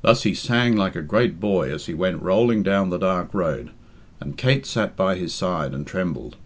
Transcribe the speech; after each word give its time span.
Thus 0.00 0.22
he 0.22 0.32
sang 0.32 0.76
like 0.76 0.96
a 0.96 1.02
great 1.02 1.38
boy 1.38 1.70
as 1.70 1.84
he 1.84 1.92
went 1.92 2.22
rolling 2.22 2.62
down 2.62 2.88
the 2.88 2.96
dark 2.96 3.34
road, 3.34 3.68
and 4.18 4.38
Kate 4.38 4.64
sat 4.64 4.96
by 4.96 5.16
his 5.16 5.34
side 5.34 5.74
and 5.74 5.86
trembled. 5.86 6.36